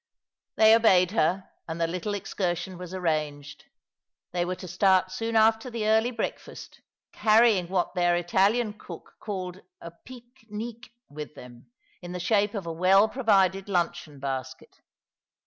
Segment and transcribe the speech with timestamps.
[0.55, 3.65] They obeyed her, and the little excursion was arranged.
[4.31, 6.81] They were to start soon after the early breakfast,
[7.13, 11.69] carrying what their Italian cook called a pique niqne with them,
[12.01, 14.81] in the shape of a well provided luncheon basket.